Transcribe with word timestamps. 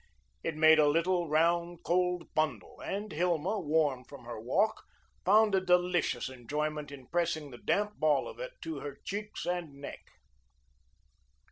It 0.43 0.55
made 0.55 0.79
a 0.79 0.87
little, 0.87 1.29
round, 1.29 1.83
cold 1.83 2.33
bundle, 2.33 2.79
and 2.81 3.11
Hilma, 3.11 3.59
warm 3.59 4.03
from 4.03 4.25
her 4.25 4.39
walk, 4.39 4.83
found 5.25 5.53
a 5.53 5.61
delicious 5.61 6.27
enjoyment 6.27 6.91
in 6.91 7.05
pressing 7.05 7.51
the 7.51 7.59
damp 7.59 7.99
ball 7.99 8.27
of 8.27 8.39
it 8.39 8.53
to 8.63 8.79
her 8.79 8.97
cheeks 9.05 9.45
and 9.45 9.75
neck. 9.75 10.01